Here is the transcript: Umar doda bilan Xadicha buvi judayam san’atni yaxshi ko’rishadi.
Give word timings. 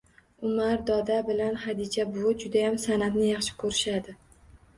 Umar 0.51 0.79
doda 0.89 1.17
bilan 1.27 1.59
Xadicha 1.65 2.07
buvi 2.15 2.33
judayam 2.45 2.81
san’atni 2.87 3.29
yaxshi 3.29 3.57
ko’rishadi. 3.63 4.19